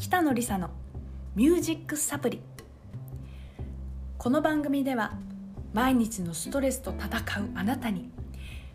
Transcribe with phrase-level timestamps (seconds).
[0.00, 0.70] 北野梨沙の
[1.36, 2.40] ミュージックサプリ。
[4.16, 5.12] この番組では
[5.74, 8.10] 毎日のストレスと戦うあなたに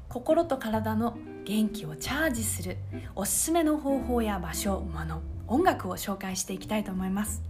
[0.07, 2.77] 心と体の元気をチャージする
[3.15, 7.41] おすすめの方法や場所物音楽を紹介していきたいと思います。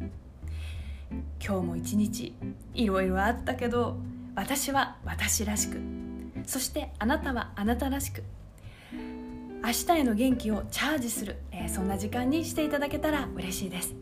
[1.46, 2.34] 今日も一日
[2.74, 3.98] いろいろあったけど
[4.36, 5.82] 私は私らしく
[6.46, 8.24] そしてあなたはあなたらしく
[9.66, 13.96] 明日への元気をチャージする、え、そんな時間にしていただけたら嬉しいです。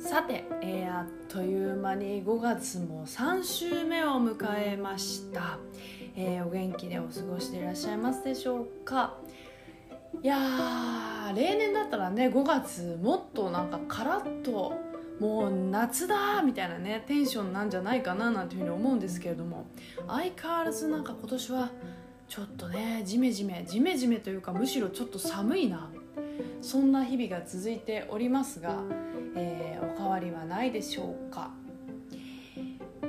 [0.00, 5.58] さて、えー、あっという間に5月も3週目を迎えました、
[6.16, 9.14] えー、お元気でお過ごしでいらっしゃいますでしょうか。
[10.22, 10.36] いや
[11.36, 14.87] 例年だったらね5月もっとなんかカラッと
[15.20, 19.66] もう夏だみたいなねテンションなんじゃないかななんていうふうに思うんですけれども。
[20.06, 21.70] 相変わらずなんか今年は
[22.28, 25.90] ちょっとねジメジメジメジメというかむしろちょっと寒いな。
[26.60, 28.80] そんな日々が続いておりますが、
[29.34, 31.50] えー、お変わりはないでしょうか。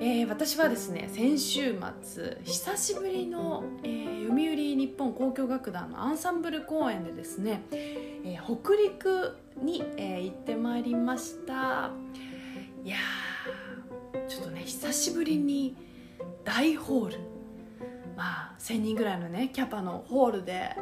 [0.01, 11.91] えー、私はですね先週末久しぶりの、えー、読売日本交響楽団のアンサンブル公演でですね、えー、北陸に、え行ってまいりました。
[12.85, 12.95] いや
[14.29, 15.75] ちょっとね久しぶりに
[16.45, 17.19] 大ホール。
[18.15, 20.77] まあ1,000人ぐらいのねキャパのホールで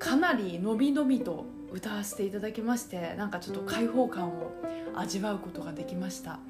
[0.00, 4.50] かなりのびのびと歌わせていただきましてなんかちょっと開放感を
[4.96, 6.40] 味わうことができました。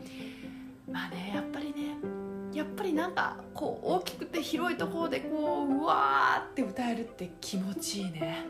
[0.90, 1.96] まあねやっぱりね
[2.52, 8.44] やっぱりなんかこう大きくて広いところでこううわーって歌えるって気持ちいいね。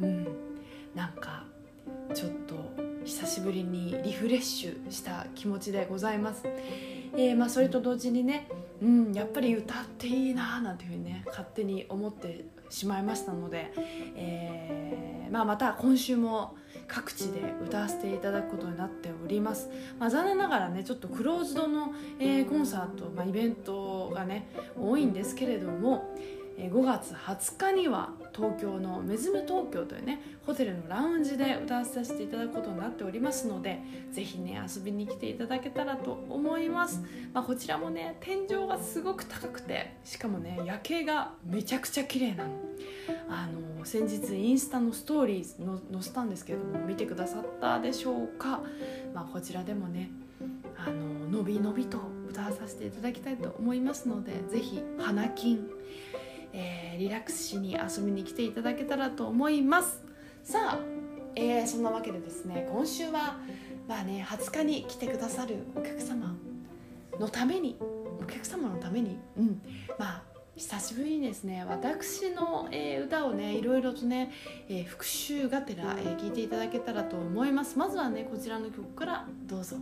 [0.00, 0.48] うん。
[0.94, 1.44] なんか
[2.14, 2.56] ちょっと
[3.04, 6.42] 久しぶりにリフレッシュした気持ちでございます、
[7.14, 8.48] えー、まあ、それと同時にね、
[8.82, 13.72] うん、やっぱり歌っていいななんていうふうにね勝手に思ってしまいましたので、
[14.16, 16.56] えー、まあ、また今週も
[16.86, 19.68] 各地で歌わせていただくことになっております、
[19.98, 26.14] まあ、残念ながらねちょっとクローズドの、えー、コンサート、まあ、イベントがね多いんですけれども
[26.66, 33.80] 5月20日には東京のメズム東京というねホテルのラウンジで歌わさせていただくことになっておりますので
[34.12, 37.00] ぜひね遊びに来ていただけたらと思います、
[37.32, 42.50] まあ、こちらもね天井がすごく高くてしかもね夜景がめちゃくちゃ綺麗なの。
[43.28, 48.60] あの先日インスタのストーリーの載せたんですけれども見てくださったでしょうか、
[49.14, 50.10] まあ、こちらでもね
[50.76, 51.98] あののびのびと
[52.28, 55.66] 歌わさせていただきたいと思いますのでぜひ花金
[56.52, 60.02] えー、リラックスしに遊びに来ていただけたらと思います
[60.42, 60.78] さあ、
[61.34, 63.38] えー、そんなわけでですね今週は
[63.88, 66.36] まあね20日に来てくださるお客様
[67.18, 69.62] のためにお客様のためにうん
[69.98, 70.22] まあ
[70.58, 74.32] 久しぶりにですね私の、えー、歌をねいろいろとね、
[74.68, 79.76] えー、復習がてら、えー、いていただけたらと思いますまずはねこちらの曲からどうぞ。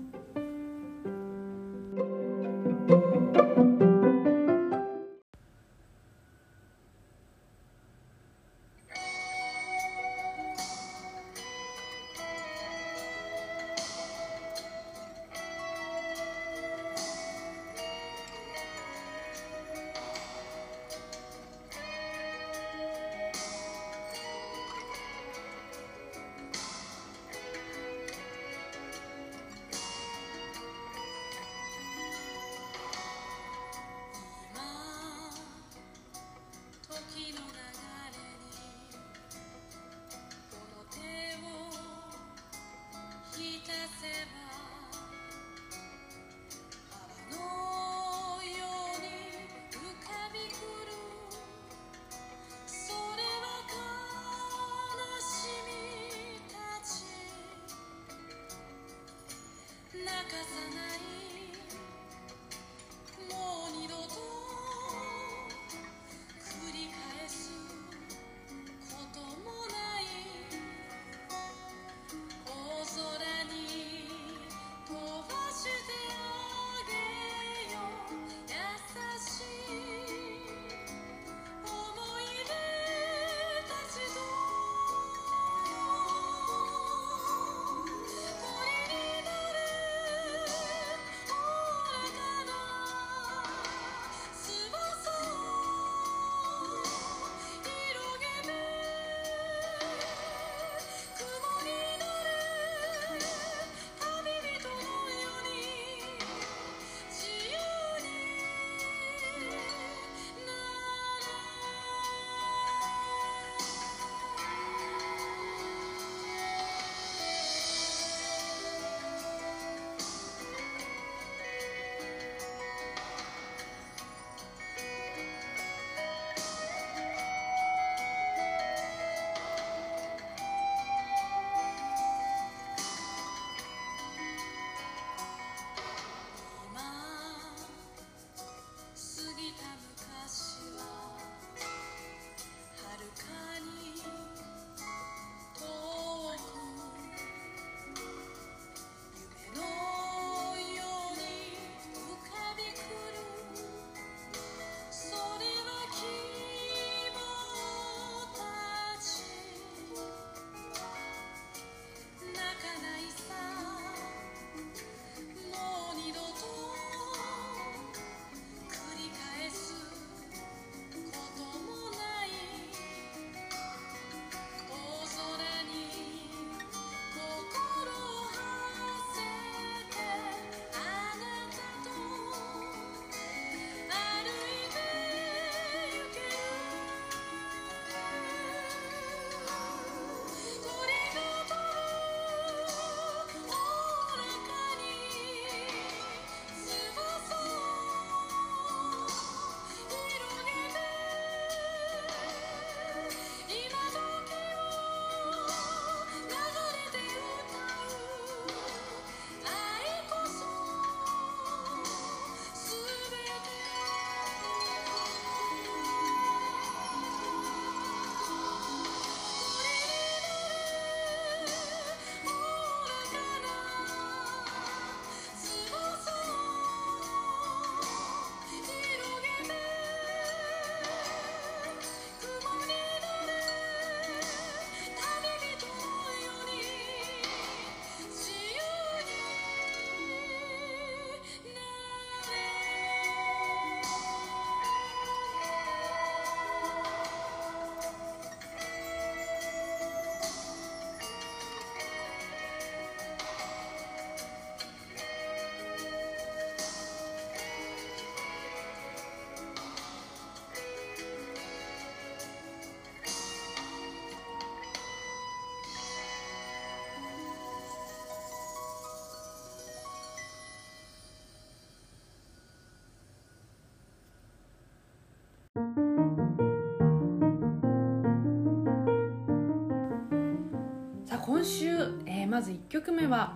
[281.27, 281.67] 今週、
[282.07, 283.35] えー、まず1曲目は、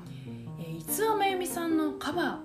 [0.61, 2.37] えー、五輪真由美さんのカバー、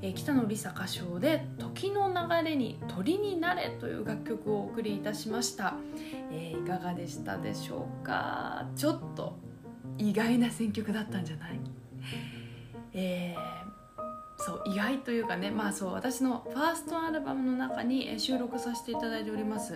[0.00, 5.74] えー、北野梨沙歌唱で「時の流れに鳥になれ」という楽曲をお送りいたしました、
[6.32, 8.66] えー、いかがでしたでしょうか？
[8.76, 9.36] ちょっと
[9.98, 11.60] 意外な選曲だったんじゃない？
[12.94, 19.74] えー、そう意外というかねまあそう私のファーストアルバムの中に収録させていただいております、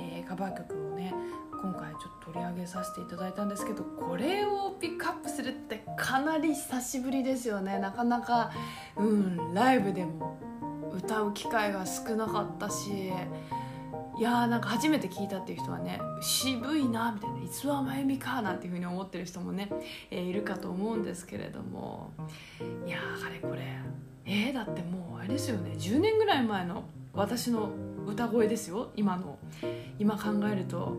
[0.00, 1.14] えー、カバー曲をね
[1.60, 7.78] 今回ちょっと取り上げさせていただいたんですけどこれをピックアップするってかなり久しぶりですよね。
[7.78, 8.52] なかなか
[8.96, 10.38] うんライブでも
[10.92, 13.12] 歌う機会が少なかったし。
[14.18, 19.70] いやーなんか初めて聞いたっていう人はね渋いなみたいな「いつはまゆみか」なんていうふうに思ってる人もね、
[20.10, 22.10] えー、いるかと思うんですけれども。
[22.84, 23.62] いやーあれこれ
[24.24, 25.70] えー、だってもうあれですよね。
[25.78, 27.70] 10年ぐらい前の私の
[28.08, 28.90] 歌声ですよ。
[28.96, 29.38] 今の
[30.00, 30.96] 今考えると。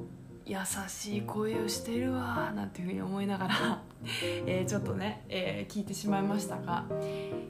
[0.50, 3.82] 優しい声をしてるわなんていうふうに思いながら
[4.48, 6.86] えちょっとね、えー、聞いてしまいましたが、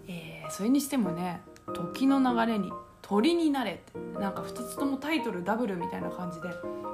[0.08, 1.41] えー、それにしてもね
[1.74, 6.50] 「時の流れに鳥になれ」ってなんか2つともタイトルダブルみたいな感じで、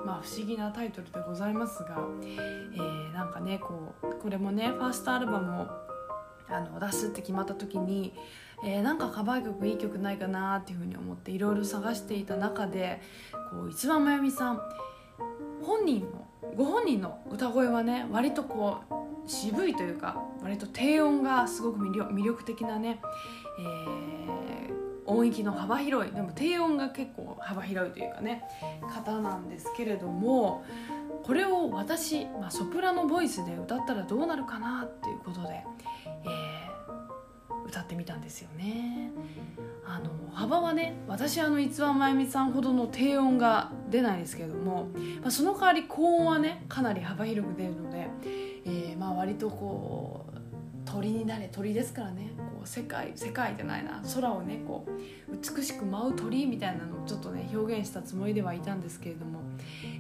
[0.06, 5.68] まあ、不思議なタイトルでございますが、えー、なんかねこうこれもねファーストアルバムを
[6.48, 8.14] あの出すって決まった時に、
[8.64, 13.02] えー、なんかカバー曲いい曲ないかなっていうふうに思っていろいろ探していた中で
[13.50, 14.62] こう一番真由美さん
[15.66, 23.02] 本人のご本人の歌声はね割とこう渋いというか割と低音がすごく魅力的なね、
[23.60, 24.74] えー、
[25.06, 28.44] 音域の幅広いでも低音が結構幅広いというかね
[28.94, 30.64] 方なんですけれども
[31.24, 35.64] これを私、まあ、ソプラノボイスで歌ったらどうなるかなっていうことで、
[37.76, 39.12] 歌ってみたんですよね。
[39.86, 44.88] あの幅はね私あの逸話真由美さんほどの低音が出ないですけれども、
[45.22, 48.08] まあ、その代わり高音はねかなり幅広く出るので、
[48.66, 50.38] えー、まあ割とこう
[50.86, 59.42] 鳥になれ鳥ですからねこう世界世界じゃないな空をねこう美しく舞う鳥みたいなのをちょっとね表現したつもりではいたんですけれども、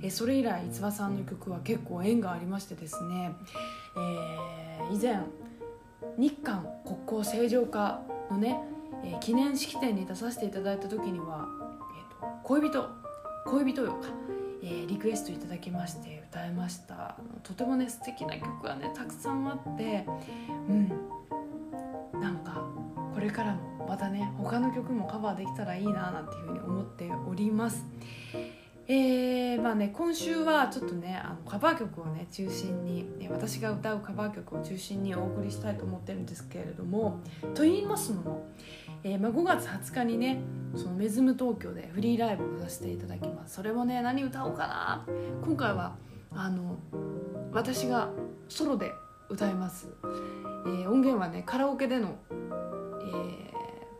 [0.01, 3.31] え、それ以来逸話さんの曲は結構縁がありましてですね、
[3.97, 5.19] えー、以前
[6.17, 8.59] 日韓国交正常化のね
[9.05, 11.47] えー、記念式典に出させていただいた時には、
[11.95, 12.89] えーと、恋人
[13.45, 14.07] 恋人よか、
[14.63, 17.15] えー、リクエストいただきまして歌いました。
[17.43, 20.05] とてもね素敵な曲がねたくさんあって
[20.69, 20.91] うん。
[22.19, 22.65] なんか
[23.13, 27.85] これからもまたね他の曲もカバーできたらいいななんていうふうに思っております。
[28.87, 37.19] えー、まあね今週はちょっとねあのカバー曲をね中心に私が歌うカバー曲を中心にお送りしたいと思ってるんですけれども
[37.55, 38.47] と言いますのも、
[39.03, 40.39] えー、まあ、5月20日にね
[40.75, 43.55] そのメズム東京でフリーライブをさせていただきます。
[43.55, 45.05] それもね何歌おうかな。
[45.43, 45.95] 今回は
[46.31, 46.77] あの
[47.51, 48.09] 私が
[48.49, 48.91] ソロで
[49.29, 52.17] 歌います、えー、音源はねカラオケでの、
[53.01, 53.44] え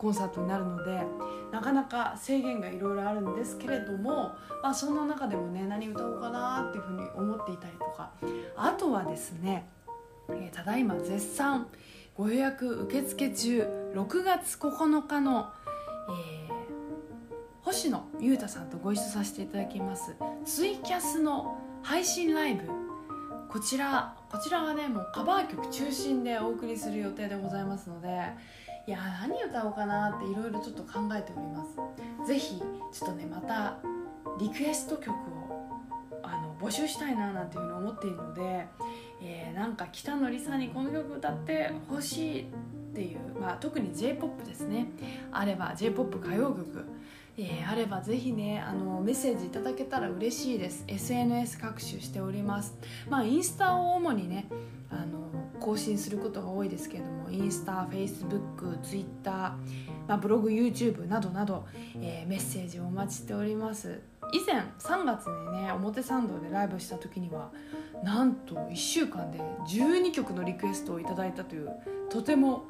[0.06, 1.02] コンサートになるので
[1.52, 8.12] なかなか制限がいろいろあるんですけれども、まあ、その中でもね何歌おうかなっていうふうに思っていたりとか。
[8.56, 9.68] あとはですね、
[10.30, 11.66] えー、ただいま絶賛
[12.16, 15.50] ご予約受付中6月9日の、
[16.10, 16.56] えー、
[17.64, 22.70] 星野裕太さんとご一緒させていただきますツイキャスの配信ライブ。
[23.50, 28.10] こちらこちらはねもうカバー曲中心でお送りする予定でございますので
[28.88, 32.28] いや何歌おうかなっていろいろちょっと考えております。
[32.28, 33.78] ぜひちょっとねまた
[34.40, 35.70] リクエスト曲を
[36.22, 38.68] あの募集したいななんていうふうに思っているので、
[39.22, 42.46] えー、なんか北野梨沙にこの曲歌ってほしいっ
[42.94, 44.88] ていう、まあ、特に j p o p ですね。
[45.32, 46.86] あれば j p o p 歌謡曲。
[47.38, 50.84] えー、あればぜひねあのメッセージいただけたら嬉しいです。
[50.88, 52.76] SNS 各種しております。
[53.10, 54.48] まあインスタを主にね
[54.90, 55.15] あの
[55.66, 59.34] 更新することが多いですけれどもインスタフェイスブックツイッター、
[60.08, 61.66] まあ、ブログ YouTube などなど、
[62.00, 64.00] えー、メッセージをお待ちしております。
[64.32, 67.52] 以前3月にね表参道でライブした時には
[68.04, 71.70] なんと1週間で12曲のリクエストをいただいたという
[72.10, 72.66] とても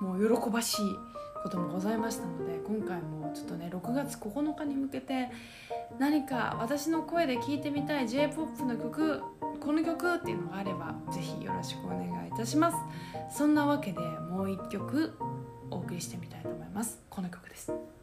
[0.00, 0.86] もう喜ばしい
[1.42, 5.30] こともございましたので今回もちょっとね6月9日に向けて
[5.98, 9.22] 何か私の声で聴いてみたい j p o p の曲
[9.56, 12.76] この曲っていうのがあれば是非よろしくお願いいたします。
[13.36, 15.16] そんなわけでもう一曲
[15.70, 17.00] お送りしてみたいと思います。
[17.10, 17.95] この曲です。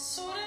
[0.00, 0.39] え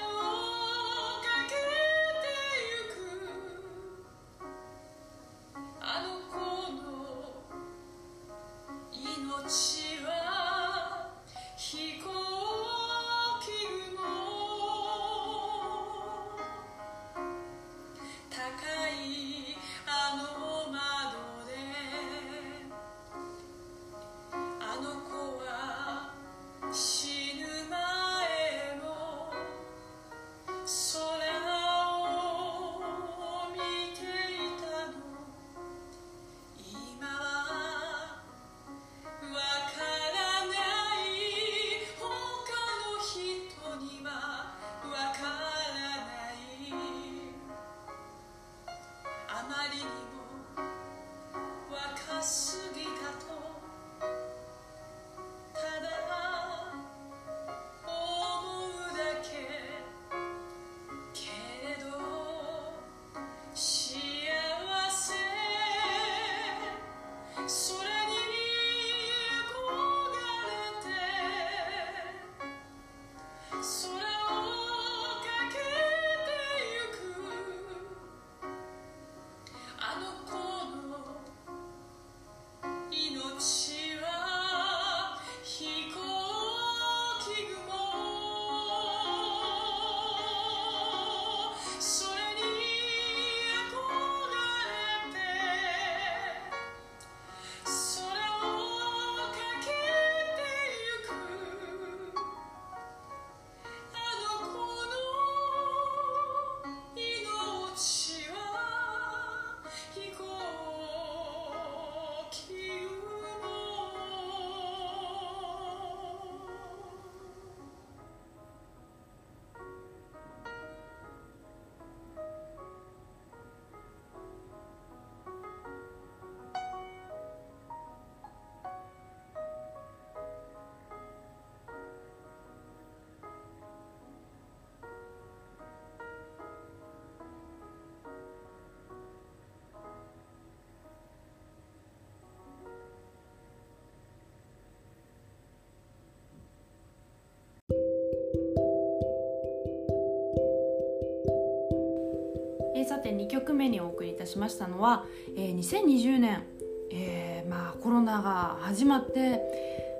[153.04, 155.04] て2曲目にお送りいたしましたのは、
[155.36, 156.42] えー、2020年、
[156.90, 159.40] えー、まあ、コロナが始まって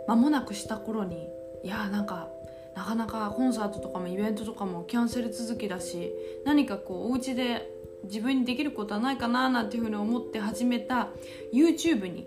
[0.08, 1.28] 間もなくした頃に
[1.62, 2.28] いやーなんか
[2.74, 6.12] なかなかコンサートとかもイベントとかもキャンセル続きだし
[6.44, 7.70] 何かこうお家で
[8.04, 11.08] 自分にできることはないかななんていうふうに思って始めた
[11.52, 12.26] YouTube に、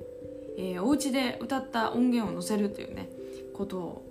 [0.58, 3.10] えー、お家で歌った音源を載せるというね
[3.54, 4.06] ことを、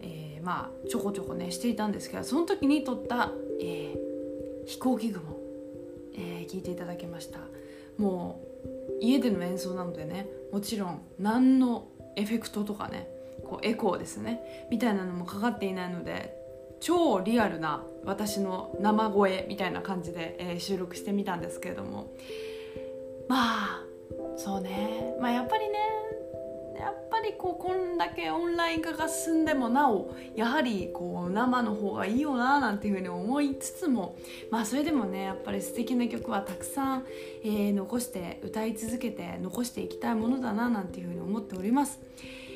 [0.00, 5.43] えー、まあちょこちょこねしていたんですけどその時に撮った、えー、飛行機雲
[6.44, 7.40] えー、聞いていただきました。
[7.98, 8.40] も
[9.00, 13.08] う家での演奏なのでねもちろん何のエフェクトとかね
[13.44, 16.34] こうエコーですねみたいなのもかかっていないので
[16.80, 22.12] 超リアルな私の生声みたいな感じで、えー、収録してみたんですけれども。
[23.28, 23.84] まあ
[24.36, 25.14] そうね。
[25.20, 25.78] まあやっぱりね
[26.78, 34.16] やっぱりこうこんだけオンライン化が進んでもなおやはりこう生の方がいいよななんていうふうに思いつつも
[34.50, 37.06] まあそれでもねやっぱり素敵な曲はたくさん、
[37.44, 42.00] えー、残して歌い続けて残していきたいものだななんていうふうに思っております、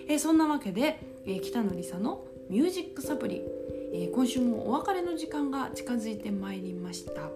[0.08, 3.42] えー、そんなわけで、えー、北野梨沙の「ミュージックサプリ」
[3.92, 7.30] えー、今週もお別れの時間が近づいてまいりました、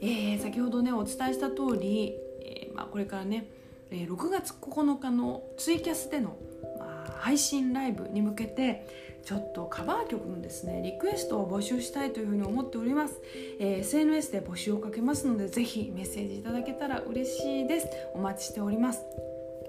[0.00, 3.46] えー、先ほどねお伝えした通り、えーまあ、これからね
[3.94, 6.36] え6月9日のツイキャスでの、
[6.78, 8.86] ま、配信ライブに向けて
[9.24, 13.22] ちょっとカバー曲のですねリクエストを募集したいというふうに思っております、
[13.60, 17.88] えー、SNS で募集をかけますのでぜひメッセージいただけたら嬉しいです。
[18.14, 19.00] お待ちしております。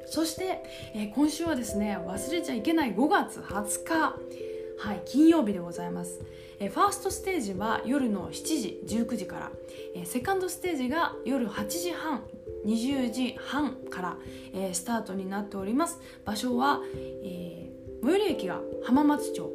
[0.08, 4.45] そして、えー、今週はですね忘れちゃいけない5月20日。
[4.78, 6.22] はい金曜日でございます。
[6.60, 9.52] えファーストステージは夜の7時19時から、
[9.96, 12.22] えセカンドステージが夜8時半
[12.66, 14.18] 20時半から、
[14.54, 16.00] えー、スタートになっております。
[16.26, 16.82] 場所は、
[17.24, 19.52] えー、最寄り駅が浜松町、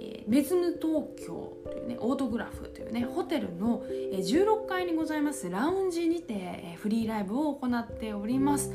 [0.00, 8.72] えー、メズム東京というねオートグラフというねホテルの、えー、16階にございますラウンジにて、えー、フリーライブを行っております。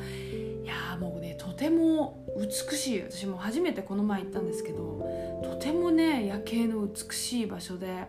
[0.63, 3.02] いやもうねとても美しい。
[3.02, 5.06] 私も初めてこの前行ったんですけど
[5.43, 8.08] とてもね夜景の美しい場所で。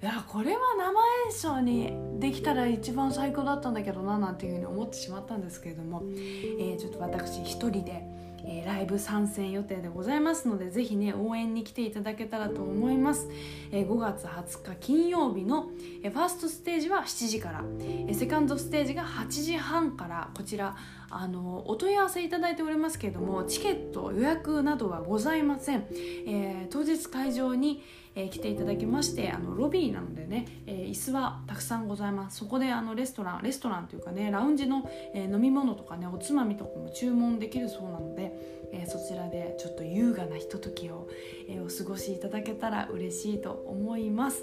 [0.00, 8.04] いやこれは生演奏にできたら一番最高だったんだけどななんていうふうに思ってしまったんですけれども、えー、ちょっと私一人で、
[8.48, 13.28] えー、ライブ参戦予定でございますのでぜひね応援に来ていただけたらと思います、
[13.70, 15.70] えー、5月20日金曜日の、
[16.02, 17.64] えー、ファーストステージは7時から、
[18.08, 20.30] え、セカンドステージが8時半から。
[20.34, 20.76] こちら
[21.10, 25.86] あのお問い合わせいただいておりますけれどもチケット予約などはございません、
[26.26, 27.82] え、当日会場に
[28.18, 32.38] えー、来ていただきましてあのロビーなのでね、えー、椅子はたくさんございます。
[32.38, 38.32] そこであのレストランレストランというかねラウンジの、えー、飲み物とかねおつまみとかも注文できるそうなので、
[38.72, 41.08] えそちらでちょっと優雅なひとときを、
[41.48, 44.42] えお過ごしいただけたら嬉しいと思います。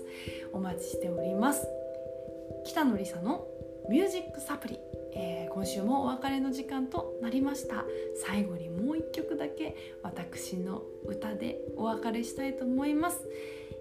[0.53, 1.67] お待ちしております。
[2.65, 3.45] 北野梨沙の
[3.89, 4.79] ミュージックサプリ。
[5.17, 7.85] えー、今週もお別れの時間となりました。
[8.25, 13.21] 最後にもう一曲だけ私の歌でお別れしたいと思います、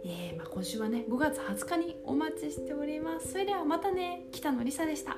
[0.04, 3.32] えー、まあ、今週はね5月20日にお待ちしております。
[3.32, 4.26] それではまたね。
[4.32, 5.16] 北野りさでした。